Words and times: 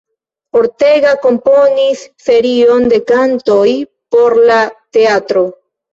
Ortega 0.59 1.11
komponis 1.25 2.01
serion 2.29 2.89
de 2.95 3.01
kantoj 3.13 3.69
por 4.17 4.37
la 4.53 4.59
teatro. 4.99 5.45